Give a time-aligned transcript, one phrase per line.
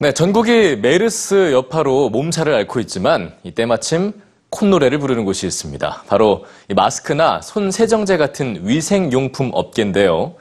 [0.00, 4.12] 네, 전국이 메르스 여파로 몸살을 앓고 있지만 이때 마침
[4.50, 6.04] 콧노래를 부르는 곳이 있습니다.
[6.06, 10.36] 바로 이 마스크나 손 세정제 같은 위생용품 업계인데요.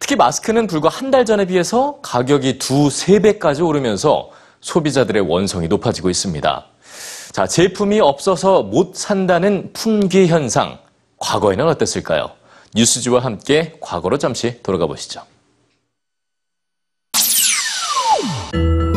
[0.00, 4.30] 특히 마스크는 불과 한 달 전에 비해서 가격이 두, 세 배까지 오르면서
[4.60, 6.66] 소비자들의 원성이 높아지고 있습니다.
[7.30, 10.78] 자, 제품이 없어서 못 산다는 품귀 현상.
[11.18, 12.32] 과거에는 어땠을까요?
[12.74, 15.22] 뉴스지와 함께 과거로 잠시 돌아가 보시죠.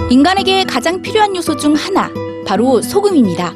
[0.10, 2.10] 인간에게 가장 필요한 요소 중 하나,
[2.46, 3.54] 바로 소금입니다.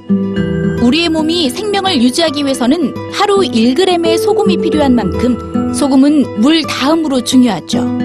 [0.83, 7.97] 우리의 몸이 생명을 유지하기 위해서는 하루 1g의 소금이 필요한 만큼 소금은 물 다음으로 중요하죠.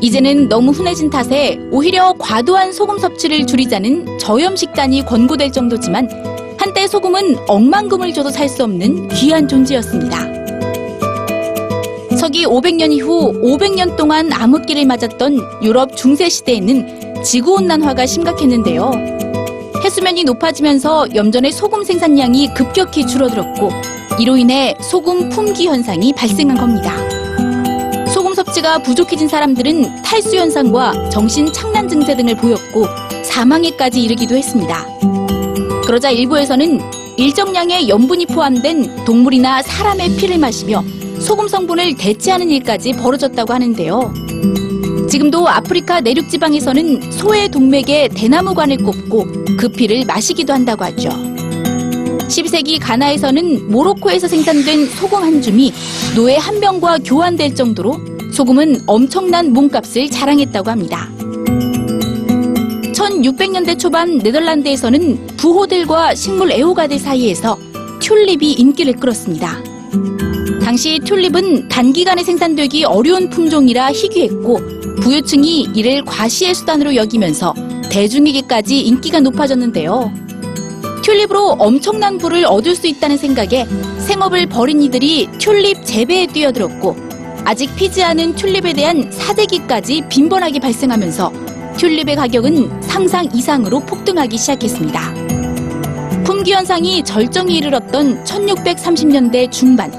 [0.00, 6.08] 이제는 너무 흔해진 탓에 오히려 과도한 소금 섭취를 줄이자는 저염 식단이 권고될 정도지만
[6.58, 10.30] 한때 소금은 억만금을 줘도 살 수 없는 귀한 존재였습니다.
[12.16, 18.90] 서기 500년 이후 500년 동안 암흑기를 맞았던 유럽 중세 시대에는 지구온난화가 심각했는데요.
[19.84, 23.70] 해수면이 높아지면서 염전의 소금 생산량이 급격히 줄어들었고
[24.18, 26.94] 이로 인해 소금 품귀 현상이 발생한 겁니다.
[28.12, 32.86] 소금 섭취가 부족해진 사람들은 탈수 현상과 정신 착란 증세 등을 보였고
[33.24, 34.86] 사망에까지 이르기도 했습니다.
[35.84, 36.80] 그러자 일부에서는
[37.16, 40.82] 일정량의 염분이 포함된 동물이나 사람의 피를 마시며
[41.18, 44.12] 소금 성분을 대체하는 일까지 벌어졌다고 하는데요.
[45.12, 49.26] 지금도 아프리카 내륙 지방에서는 소의 동맥에 대나무관을 꼽고
[49.58, 51.10] 그 피를 마시기도 한다고 하죠.
[52.30, 55.70] 12세기 가나에서는 모로코에서 생산된 소금 한 줌이
[56.16, 58.00] 노예 한 병과 교환될 정도로
[58.32, 61.10] 소금은 엄청난 몸값을 자랑했다고 합니다.
[62.94, 67.58] 1600년대 초반 네덜란드에서는 부호들과 식물 애호가들 사이에서
[68.00, 69.62] 튤립이 인기를 끌었습니다.
[70.64, 77.52] 당시 튤립은 단기간에 생산되기 어려운 품종이라 희귀했고 부유층이 이를 과시의 수단으로 여기면서
[77.90, 80.12] 대중에게까지 인기가 높아졌는데요.
[81.02, 83.66] 튤립으로 엄청난 부를 얻을 수 있다는 생각에
[83.98, 86.96] 생업을 벌인 이들이 튤립 재배에 뛰어들었고
[87.44, 91.32] 아직 피지 않은 튤립에 대한 사재기까지 빈번하게 발생하면서
[91.78, 95.14] 튤립의 가격은 상상 이상으로 폭등하기 시작했습니다.
[96.22, 99.90] 품귀 현상이 절정에 이르렀던 1630년대 중반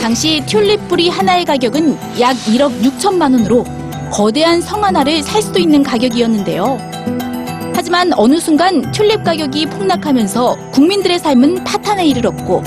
[0.00, 3.64] 당시 튤립 뿌리 하나의 가격은 약 1억 6천만 원으로
[4.10, 6.78] 거대한 성 하나를 살 수도 있는 가격이었는데요.
[7.74, 12.62] 하지만 어느 순간 튤립 가격이 폭락하면서 국민들의 삶은 파탄에 이르렀고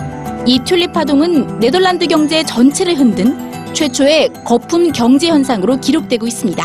[0.45, 6.63] 이 튤립 파동은 네덜란드 경제 전체를 흔든 최초의 거품 경제 현상으로 기록되고 있습니다.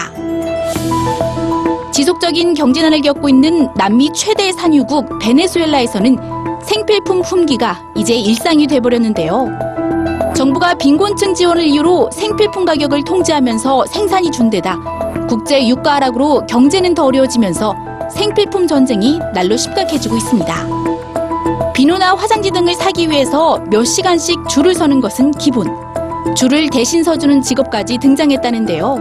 [1.93, 6.19] 지속적인 경제난을 겪고 있는 남미 최대 산유국 베네수엘라에서는
[6.63, 9.49] 생필품 품귀가 이제 일상이 돼버렸는데요.
[10.37, 14.77] 정부가 빈곤층 지원을 이유로 생필품 가격을 통제하면서 생산이 준대다
[15.29, 17.73] 국제 유가 하락으로 경제는 더 어려워지면서
[18.11, 21.73] 생필품 전쟁이 날로 심각해지고 있습니다.
[21.73, 25.69] 비누나 화장지 등을 사기 위해서 몇 시간씩 줄을 서는 것은 기본.
[26.35, 28.99] 줄을 대신 서주는 직업까지 등장했다는데요.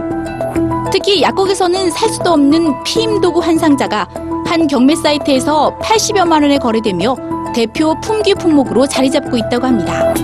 [0.92, 4.06] 특히 약국에서는 살 수도 없는 피임 도구 한 상자가
[4.46, 7.16] 한 경매 사이트에서 80여만 원에 거래되며
[7.52, 10.14] 대표 품귀 품목으로 자리 잡고 있다고 합니다.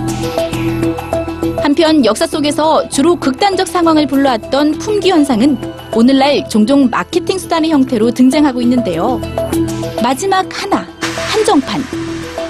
[1.61, 5.57] 한편 역사 속에서 주로 극단적 상황을 불러왔던 품귀 현상은
[5.95, 9.21] 오늘날 종종 마케팅 수단의 형태로 등장하고 있는데요.
[10.01, 10.87] 마지막 하나,
[11.31, 11.81] 한정판.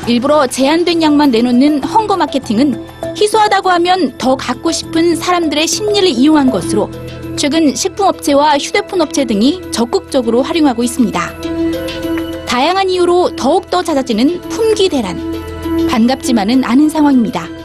[0.07, 6.89] 일부러 제한된 양만 내놓는 헝거 마케팅은 희소하다고 하면 더 갖고 싶은 사람들의 심리를 이용한 것으로
[7.37, 11.33] 최근 식품업체와 휴대폰 업체 등이 적극적으로 활용하고 있습니다.
[12.45, 15.17] 다양한 이유로 더욱더 잦아지는 품귀 대란.
[15.89, 17.62] 반갑지만은 않은 상황입니다.